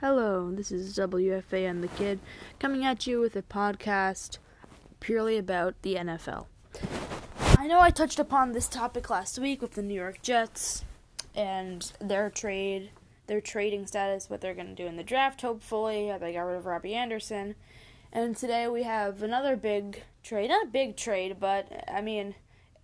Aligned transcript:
Hello, 0.00 0.50
this 0.50 0.72
is 0.72 0.96
WFA 0.96 1.68
and 1.68 1.84
the 1.84 1.88
Kid 1.88 2.20
coming 2.58 2.86
at 2.86 3.06
you 3.06 3.20
with 3.20 3.36
a 3.36 3.42
podcast 3.42 4.38
purely 4.98 5.36
about 5.36 5.74
the 5.82 5.96
NFL. 5.96 6.46
I 7.58 7.66
know 7.66 7.80
I 7.80 7.90
touched 7.90 8.18
upon 8.18 8.52
this 8.52 8.66
topic 8.66 9.10
last 9.10 9.38
week 9.38 9.60
with 9.60 9.74
the 9.74 9.82
New 9.82 9.92
York 9.92 10.22
Jets 10.22 10.86
and 11.34 11.92
their 12.00 12.30
trade, 12.30 12.92
their 13.26 13.42
trading 13.42 13.86
status, 13.86 14.30
what 14.30 14.40
they're 14.40 14.54
going 14.54 14.74
to 14.74 14.82
do 14.82 14.86
in 14.86 14.96
the 14.96 15.02
draft, 15.02 15.42
hopefully, 15.42 16.08
how 16.08 16.16
they 16.16 16.32
got 16.32 16.44
rid 16.44 16.56
of 16.56 16.64
Robby 16.64 16.94
Anderson. 16.94 17.54
And 18.10 18.34
today 18.34 18.68
we 18.68 18.84
have 18.84 19.22
another 19.22 19.54
big 19.54 20.02
trade. 20.22 20.48
Not 20.48 20.64
a 20.64 20.70
big 20.70 20.96
trade, 20.96 21.36
but 21.38 21.84
I 21.92 22.00
mean, 22.00 22.36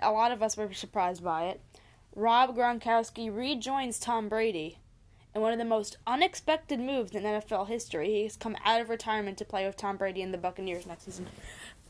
a 0.00 0.12
lot 0.12 0.32
of 0.32 0.42
us 0.42 0.56
were 0.56 0.72
surprised 0.72 1.22
by 1.22 1.48
it. 1.48 1.60
Rob 2.16 2.56
Gronkowski 2.56 3.28
rejoins 3.30 3.98
Tom 3.98 4.30
Brady 4.30 4.78
in 5.34 5.40
one 5.40 5.52
of 5.52 5.58
the 5.58 5.64
most 5.64 5.96
unexpected 6.06 6.78
moves 6.78 7.12
in 7.12 7.22
NFL 7.22 7.68
history. 7.68 8.22
He's 8.22 8.36
come 8.36 8.56
out 8.64 8.80
of 8.80 8.90
retirement 8.90 9.38
to 9.38 9.44
play 9.44 9.66
with 9.66 9.76
Tom 9.76 9.96
Brady 9.96 10.22
and 10.22 10.32
the 10.32 10.38
Buccaneers 10.38 10.86
next 10.86 11.04
season. 11.04 11.26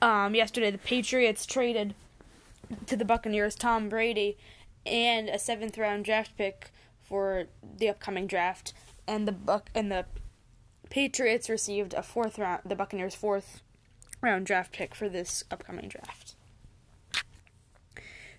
Um, 0.00 0.34
yesterday, 0.34 0.70
the 0.70 0.78
Patriots 0.78 1.46
traded 1.46 1.94
to 2.86 2.96
the 2.96 3.04
Buccaneers 3.04 3.54
Tom 3.54 3.88
Brady 3.88 4.36
and 4.84 5.28
a 5.28 5.38
seventh 5.38 5.78
round 5.78 6.04
draft 6.04 6.36
pick 6.36 6.70
for 7.00 7.46
the 7.78 7.88
upcoming 7.88 8.26
draft, 8.26 8.72
and 9.06 9.26
the 9.26 9.32
Buck 9.32 9.70
and 9.74 9.90
the 9.90 10.04
Patriots 10.90 11.48
received 11.48 11.94
a 11.94 12.02
fourth 12.02 12.38
round, 12.38 12.62
the 12.64 12.76
Buccaneers' 12.76 13.14
fourth 13.14 13.62
round 14.20 14.46
draft 14.46 14.72
pick 14.72 14.94
for 14.94 15.08
this 15.08 15.44
upcoming 15.50 15.88
draft. 15.88 16.34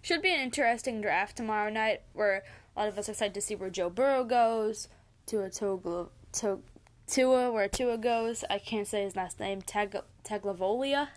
Should 0.02 0.21
be 0.21 0.34
an 0.34 0.40
interesting 0.40 1.02
draft 1.02 1.35
tomorrow 1.38 1.70
night, 1.70 2.02
where 2.13 2.43
a 2.76 2.80
lot 2.80 2.88
of 2.90 2.98
us 2.98 3.09
are 3.09 3.14
excited 3.14 3.34
to 3.34 3.41
see 3.41 3.55
where 3.55 3.70
Joe 3.70 3.90
Burrow 3.90 4.23
goes, 4.23 4.88
Tua 5.26 5.50
Togla, 5.50 6.10
to, 6.34 6.60
Tua, 7.08 7.52
where 7.52 7.68
Tua 7.68 7.98
goes. 7.98 8.44
I 8.50 8.60
can't 8.60 8.88
say 8.88 9.04
his 9.04 9.16
last 9.16 9.40
name, 9.40 9.62
Tag, 9.62 9.98
Taglavolia. 10.24 11.10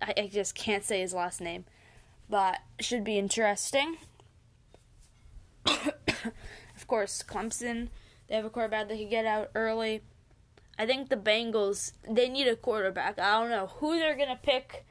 I, 0.00 0.14
I 0.16 0.30
just 0.32 0.54
can't 0.54 0.84
say 0.84 1.00
his 1.00 1.14
last 1.14 1.40
name, 1.40 1.64
but 2.28 2.58
should 2.80 3.04
be 3.04 3.18
interesting. 3.18 3.96
of 5.66 6.86
course, 6.86 7.22
Clemson, 7.26 7.88
they 8.28 8.36
have 8.36 8.44
a 8.44 8.50
quarterback 8.50 8.88
that 8.88 8.98
can 8.98 9.08
get 9.08 9.26
out 9.26 9.50
early. 9.54 10.02
I 10.78 10.84
think 10.84 11.08
the 11.08 11.16
Bengals, 11.16 11.92
they 12.08 12.28
need 12.28 12.48
a 12.48 12.56
quarterback. 12.56 13.18
I 13.18 13.40
don't 13.40 13.50
know 13.50 13.68
who 13.78 13.98
they're 13.98 14.16
going 14.16 14.28
to 14.28 14.36
pick. 14.36 14.84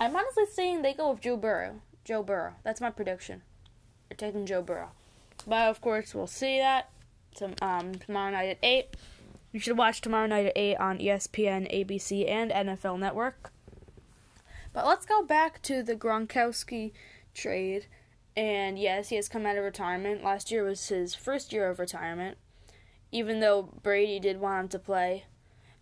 I'm 0.00 0.14
honestly 0.14 0.46
saying 0.52 0.82
they 0.82 0.94
go 0.94 1.12
with 1.12 1.20
Joe 1.20 1.36
Burrow. 1.36 1.80
Joe 2.04 2.22
Burrow. 2.22 2.54
That's 2.64 2.80
my 2.80 2.90
prediction 2.90 3.42
taking 4.16 4.46
Joe 4.46 4.62
Burrow. 4.62 4.90
But 5.46 5.68
of 5.68 5.80
course, 5.80 6.14
we'll 6.14 6.26
see 6.26 6.58
that 6.58 6.90
some, 7.34 7.54
um, 7.62 7.94
tomorrow 7.94 8.32
night 8.32 8.50
at 8.50 8.58
8. 8.62 8.86
You 9.52 9.60
should 9.60 9.78
watch 9.78 10.00
tomorrow 10.00 10.26
night 10.26 10.46
at 10.46 10.52
8 10.56 10.76
on 10.76 10.98
ESPN, 10.98 11.72
ABC, 11.72 12.28
and 12.28 12.50
NFL 12.50 12.98
Network. 12.98 13.52
But 14.72 14.86
let's 14.86 15.06
go 15.06 15.22
back 15.22 15.62
to 15.62 15.82
the 15.82 15.96
Gronkowski 15.96 16.92
trade. 17.34 17.86
And 18.36 18.78
yes, 18.78 19.08
he 19.08 19.16
has 19.16 19.28
come 19.28 19.46
out 19.46 19.56
of 19.56 19.64
retirement. 19.64 20.22
Last 20.22 20.50
year 20.50 20.62
was 20.64 20.88
his 20.88 21.14
first 21.14 21.52
year 21.52 21.68
of 21.68 21.78
retirement, 21.78 22.38
even 23.10 23.40
though 23.40 23.70
Brady 23.82 24.20
did 24.20 24.40
want 24.40 24.60
him 24.60 24.68
to 24.68 24.78
play. 24.78 25.24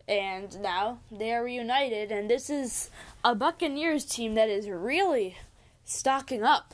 And 0.08 0.60
now 0.60 1.00
they 1.10 1.32
are 1.34 1.42
reunited, 1.42 2.12
and 2.12 2.30
this 2.30 2.48
is 2.48 2.90
a 3.24 3.34
Buccaneers 3.34 4.04
team 4.04 4.34
that 4.34 4.48
is 4.48 4.68
really 4.68 5.36
stocking 5.84 6.44
up 6.44 6.72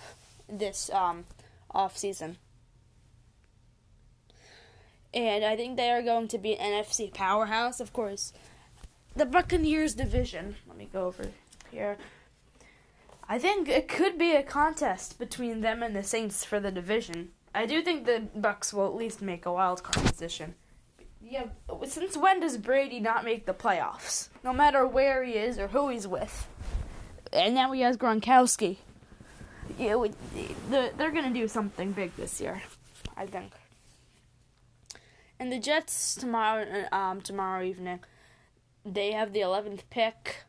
this 0.49 0.91
um, 0.91 1.25
off 1.75 1.97
season. 1.97 2.39
And 5.15 5.45
I 5.45 5.57
think 5.57 5.77
they 5.77 5.91
are 5.91 6.03
going 6.03 6.29
to 6.29 6.39
be 6.39 6.57
an 6.57 6.85
NFC 6.85 7.13
powerhouse, 7.13 7.81
of 7.81 7.93
course. 7.93 8.33
The 9.15 9.27
Buccaneers 9.27 9.95
division. 9.95 10.57
Let 10.67 10.79
me 10.79 10.89
go 10.91 11.07
over 11.07 11.27
here. 11.71 11.99
I 13.29 13.39
think 13.39 13.69
it 13.69 13.89
could 13.89 14.19
be 14.19 14.35
a 14.35 14.43
contest 14.43 15.19
between 15.19 15.61
them 15.61 15.83
and 15.83 15.95
the 15.95 16.03
Saints 16.03 16.45
for 16.45 16.61
the 16.61 16.71
division. 16.71 17.31
I 17.55 17.67
do 17.67 17.83
think 17.83 18.07
the 18.07 18.27
Bucks 18.35 18.73
will 18.73 18.87
at 18.87 18.95
least 18.95 19.21
make 19.21 19.45
a 19.45 19.53
wild 19.53 19.83
card 19.83 20.07
position. 20.07 20.55
Yeah, 21.23 21.45
since 21.87 22.17
when 22.17 22.41
does 22.41 22.57
Brady 22.57 22.99
not 22.99 23.25
make 23.25 23.47
the 23.47 23.55
playoffs? 23.55 24.29
No 24.43 24.53
matter 24.53 24.87
where 24.87 25.23
he 25.23 25.35
is 25.35 25.59
or 25.59 25.69
who 25.69 25.89
he's 25.91 26.09
with. 26.09 26.49
And 27.33 27.55
now 27.55 27.73
he 27.73 27.83
has 27.83 27.97
Gronkowski 27.97 28.79
yeah, 29.83 30.07
the, 30.71 30.93
they're 30.97 31.11
gonna 31.11 31.33
do 31.33 31.49
something 31.49 31.93
big 31.93 32.15
this 32.17 32.41
year, 32.41 32.63
I 33.17 33.27
think. 33.27 33.53
And 35.39 35.51
the 35.51 35.59
Jets 35.59 36.15
tomorrow, 36.15 36.87
um, 36.93 37.21
tomorrow 37.21 37.65
evening, 37.65 38.01
they 38.85 39.13
have 39.13 39.33
the 39.33 39.41
eleventh 39.41 39.89
pick. 39.91 40.45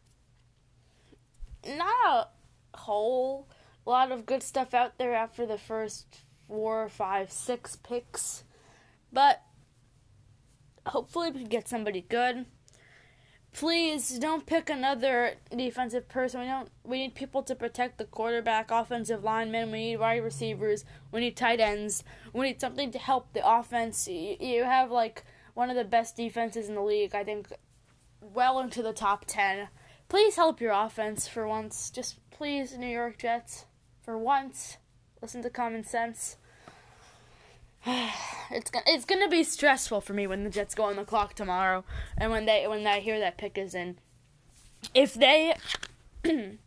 Not 1.66 2.32
a 2.74 2.78
whole 2.78 3.48
lot 3.86 4.12
of 4.12 4.26
good 4.26 4.44
stuff 4.44 4.74
out 4.74 4.98
there 4.98 5.16
after 5.16 5.46
the 5.46 5.58
first 5.58 6.20
four, 6.48 6.90
five, 6.90 7.32
six 7.32 7.76
picks, 7.76 8.44
but 9.12 9.42
hopefully 10.86 11.32
we 11.32 11.40
can 11.40 11.50
get 11.50 11.68
somebody 11.68 12.02
good 12.02 12.46
please 13.54 14.18
don't 14.18 14.46
pick 14.46 14.70
another 14.70 15.36
defensive 15.56 16.10
person. 16.10 16.42
We 16.42 16.48
don't. 16.48 16.70
We 16.84 16.98
need 17.00 17.16
people 17.16 17.44
to 17.44 17.56
protect 17.56 17.98
the 17.98 18.06
quarterback, 18.06 18.72
offensive 18.72 19.24
linemen. 19.24 19.72
We 19.72 19.80
need 19.80 19.98
wide 19.98 20.24
receivers. 20.24 20.84
We 21.12 21.22
need 21.22 21.38
tight 21.38 21.60
ends. 21.60 22.04
We 22.34 22.48
need 22.48 22.60
something 22.60 22.92
to 22.92 23.00
help 23.00 23.34
the 23.34 23.48
offense. 23.48 24.08
You 24.08 24.64
have 24.64 24.92
like 24.92 25.24
one 25.54 25.70
of 25.70 25.76
the 25.76 25.84
best 25.84 26.18
defenses 26.18 26.68
in 26.68 26.76
the 26.76 26.82
league. 26.82 27.16
I 27.16 27.24
think 27.24 27.48
well 28.22 28.60
into 28.60 28.82
the 28.82 28.94
top 28.94 29.26
ten. 29.28 29.70
Please 30.10 30.36
help 30.36 30.60
your 30.60 30.74
offense 30.74 31.28
for 31.28 31.48
once. 31.48 31.90
Just 31.90 32.20
please, 32.32 32.78
New 32.78 32.88
York 32.88 33.18
Jets, 33.20 33.66
for 34.02 34.18
once. 34.18 34.78
Listen 35.22 35.42
to 35.44 35.50
common 35.50 35.84
sense. 35.84 36.38
it's 38.52 38.72
gonna 38.72 38.86
it's 38.88 39.06
gonna 39.06 39.30
be 39.30 39.44
stressful 39.44 40.02
for 40.02 40.14
me 40.14 40.28
when 40.28 40.44
the 40.44 40.50
Jets 40.50 40.76
go 40.76 40.84
on 40.84 40.96
the 40.96 41.06
clock 41.06 41.36
tomorrow, 41.36 41.84
and 42.18 42.32
when 42.32 42.46
they 42.46 42.68
when 42.68 42.86
I 42.86 43.00
hear 43.00 43.20
that 43.20 43.38
pick 43.38 43.58
is 43.58 43.76
in. 43.76 43.98
If 44.94 45.14
they 45.14 45.56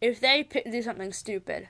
if 0.00 0.20
they 0.20 0.44
pick, 0.44 0.70
do 0.70 0.82
something 0.82 1.12
stupid, 1.12 1.68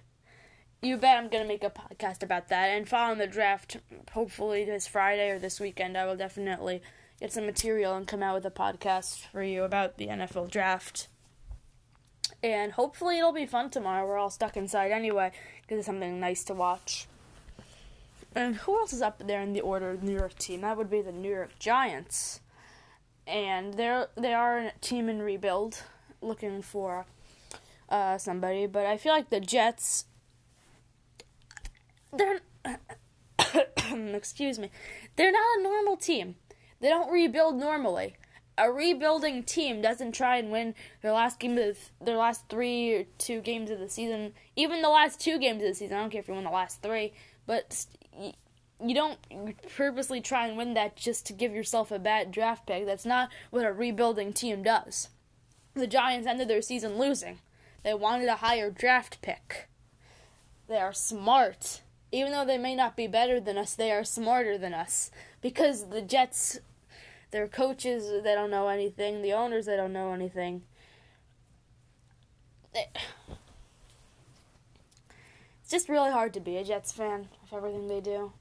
you 0.82 0.96
bet 0.96 1.18
I'm 1.18 1.28
gonna 1.28 1.46
make 1.46 1.64
a 1.64 1.70
podcast 1.70 2.22
about 2.22 2.48
that. 2.48 2.66
And 2.66 2.88
following 2.88 3.18
the 3.18 3.26
draft, 3.26 3.78
hopefully 4.12 4.64
this 4.64 4.86
Friday 4.86 5.30
or 5.30 5.38
this 5.38 5.60
weekend, 5.60 5.96
I 5.96 6.06
will 6.06 6.16
definitely 6.16 6.82
get 7.20 7.32
some 7.32 7.46
material 7.46 7.96
and 7.96 8.06
come 8.06 8.22
out 8.22 8.34
with 8.34 8.46
a 8.46 8.50
podcast 8.50 9.26
for 9.32 9.42
you 9.42 9.64
about 9.64 9.98
the 9.98 10.08
NFL 10.08 10.50
draft. 10.50 11.08
And 12.42 12.72
hopefully 12.72 13.18
it'll 13.18 13.32
be 13.32 13.46
fun 13.46 13.70
tomorrow. 13.70 14.06
We're 14.06 14.18
all 14.18 14.30
stuck 14.30 14.56
inside 14.56 14.90
anyway 14.90 15.32
because 15.62 15.78
it's 15.78 15.86
something 15.86 16.20
nice 16.20 16.44
to 16.44 16.54
watch. 16.54 17.06
And 18.34 18.56
who 18.56 18.78
else 18.78 18.92
is 18.92 19.02
up 19.02 19.22
there 19.26 19.40
in 19.42 19.52
the 19.52 19.60
order 19.60 19.90
of 19.90 20.02
New 20.02 20.16
York 20.16 20.36
team? 20.38 20.62
That 20.62 20.76
would 20.76 20.90
be 20.90 21.02
the 21.02 21.12
New 21.12 21.30
York 21.30 21.58
Giants. 21.58 22.40
And 23.26 23.74
they're 23.74 24.08
they 24.16 24.34
are 24.34 24.58
a 24.58 24.72
team 24.80 25.08
in 25.08 25.22
rebuild, 25.22 25.82
looking 26.20 26.60
for 26.60 27.06
uh, 27.88 28.18
somebody. 28.18 28.66
But 28.66 28.86
I 28.86 28.96
feel 28.96 29.12
like 29.12 29.30
the 29.30 29.40
Jets, 29.40 30.06
they're 32.12 32.40
excuse 34.14 34.58
me, 34.58 34.70
they're 35.16 35.32
not 35.32 35.58
a 35.58 35.62
normal 35.62 35.96
team. 35.96 36.36
They 36.80 36.88
don't 36.88 37.10
rebuild 37.10 37.56
normally. 37.56 38.16
A 38.56 38.70
rebuilding 38.70 39.42
team 39.42 39.80
doesn't 39.80 40.12
try 40.12 40.36
and 40.36 40.50
win 40.50 40.74
their 41.02 41.12
last 41.12 41.40
game 41.40 41.58
of 41.58 41.76
their 42.00 42.16
last 42.16 42.48
three 42.48 42.94
or 42.94 43.04
two 43.18 43.40
games 43.40 43.70
of 43.70 43.80
the 43.80 43.88
season, 43.88 44.32
even 44.54 44.82
the 44.82 44.90
last 44.90 45.18
two 45.18 45.38
games 45.38 45.62
of 45.62 45.68
the 45.68 45.74
season. 45.74 45.96
I 45.96 46.00
don't 46.00 46.10
care 46.10 46.20
if 46.20 46.28
you 46.28 46.34
win 46.34 46.44
the 46.44 46.50
last 46.50 46.82
three, 46.82 47.14
but 47.46 47.86
you 48.82 48.94
don't 48.94 49.18
purposely 49.76 50.20
try 50.20 50.46
and 50.46 50.56
win 50.56 50.74
that 50.74 50.96
just 50.96 51.26
to 51.26 51.32
give 51.32 51.52
yourself 51.52 51.90
a 51.90 51.98
bad 51.98 52.30
draft 52.30 52.66
pick. 52.66 52.86
That's 52.86 53.06
not 53.06 53.30
what 53.50 53.66
a 53.66 53.72
rebuilding 53.72 54.32
team 54.32 54.62
does. 54.62 55.08
The 55.74 55.86
Giants 55.86 56.26
ended 56.26 56.48
their 56.48 56.62
season 56.62 56.98
losing. 56.98 57.38
They 57.82 57.94
wanted 57.94 58.28
a 58.28 58.36
higher 58.36 58.70
draft 58.70 59.20
pick. 59.22 59.68
They 60.68 60.78
are 60.78 60.92
smart. 60.92 61.82
Even 62.12 62.32
though 62.32 62.44
they 62.44 62.58
may 62.58 62.74
not 62.74 62.96
be 62.96 63.06
better 63.06 63.40
than 63.40 63.58
us, 63.58 63.74
they 63.74 63.90
are 63.90 64.04
smarter 64.04 64.56
than 64.56 64.72
us. 64.72 65.10
Because 65.40 65.90
the 65.90 66.00
Jets, 66.00 66.60
their 67.30 67.48
coaches, 67.48 68.22
they 68.22 68.34
don't 68.34 68.50
know 68.50 68.68
anything. 68.68 69.20
The 69.20 69.32
owners, 69.32 69.66
they 69.66 69.76
don't 69.76 69.92
know 69.92 70.12
anything. 70.12 70.62
It's 72.74 72.90
just 75.70 75.88
really 75.88 76.10
hard 76.10 76.32
to 76.34 76.40
be 76.40 76.56
a 76.56 76.64
Jets 76.64 76.92
fan 76.92 77.28
of 77.42 77.52
everything 77.52 77.88
they 77.88 78.00
do. 78.00 78.32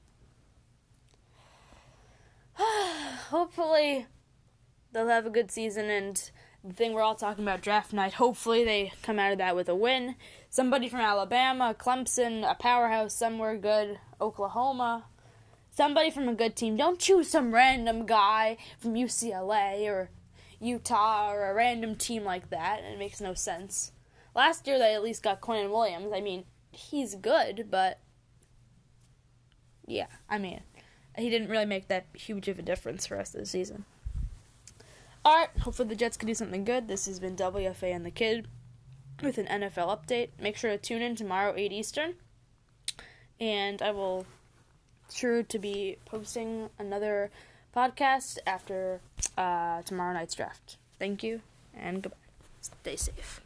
Hopefully 3.34 4.06
they'll 4.92 5.08
have 5.08 5.26
a 5.26 5.30
good 5.30 5.50
season 5.50 5.90
and 5.90 6.30
the 6.62 6.72
thing 6.72 6.92
we're 6.92 7.02
all 7.02 7.14
talking 7.14 7.44
about 7.44 7.60
draft 7.60 7.92
night 7.92 8.14
hopefully 8.14 8.64
they 8.64 8.92
come 9.02 9.18
out 9.18 9.32
of 9.32 9.38
that 9.38 9.56
with 9.56 9.68
a 9.68 9.74
win 9.74 10.14
somebody 10.48 10.88
from 10.88 11.00
alabama 11.00 11.74
clemson 11.78 12.48
a 12.48 12.54
powerhouse 12.54 13.14
somewhere 13.14 13.56
good 13.56 13.98
oklahoma 14.20 15.04
somebody 15.74 16.10
from 16.10 16.28
a 16.28 16.34
good 16.34 16.56
team. 16.56 16.76
Don't 16.76 16.98
choose 16.98 17.28
some 17.28 17.52
random 17.52 18.06
guy 18.06 18.56
from 18.78 18.94
UCLA 18.94 19.86
or 19.86 20.10
Utah 20.60 21.32
or 21.32 21.50
a 21.50 21.54
random 21.54 21.96
team 21.96 22.24
like 22.24 22.50
that. 22.50 22.82
It 22.84 22.98
makes 22.98 23.20
no 23.20 23.34
sense. 23.34 23.92
Last 24.34 24.66
year, 24.66 24.78
they 24.78 24.94
at 24.94 25.02
least 25.02 25.22
got 25.22 25.40
Quinnen 25.40 25.70
Williams. 25.70 26.12
I 26.14 26.20
mean, 26.20 26.44
he's 26.70 27.14
good, 27.14 27.68
but 27.70 28.00
yeah, 29.86 30.06
I 30.28 30.38
mean, 30.38 30.62
he 31.16 31.30
didn't 31.30 31.48
really 31.48 31.66
make 31.66 31.88
that 31.88 32.06
huge 32.14 32.48
of 32.48 32.58
a 32.58 32.62
difference 32.62 33.06
for 33.06 33.18
us 33.18 33.30
this 33.30 33.50
season. 33.50 33.84
Alright, 35.24 35.50
hopefully 35.60 35.88
the 35.88 35.96
Jets 35.96 36.16
can 36.16 36.26
do 36.26 36.34
something 36.34 36.64
good. 36.64 36.86
This 36.86 37.06
has 37.06 37.18
been 37.18 37.36
WFA 37.36 37.94
and 37.94 38.04
the 38.04 38.10
Kid 38.10 38.46
with 39.22 39.38
an 39.38 39.46
NFL 39.46 39.88
update. 39.88 40.30
Make 40.38 40.56
sure 40.56 40.70
to 40.70 40.78
tune 40.78 41.02
in 41.02 41.16
tomorrow, 41.16 41.54
8 41.56 41.72
Eastern. 41.72 42.14
And 43.40 43.80
I 43.80 43.90
will 43.90 44.26
sure 45.10 45.42
to 45.42 45.58
be 45.58 45.96
posting 46.04 46.68
another 46.78 47.30
podcast 47.74 48.38
after 48.46 49.00
uh, 49.36 49.82
tomorrow 49.82 50.12
night's 50.12 50.34
draft. 50.34 50.76
Thank 50.98 51.22
you 51.22 51.40
and 51.74 52.02
goodbye. 52.02 52.18
Stay 52.60 52.96
safe. 52.96 53.43